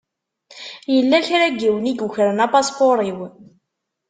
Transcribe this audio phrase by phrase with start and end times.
[0.93, 3.19] Yella kra n yiwen i yukren apaspuṛ-iw.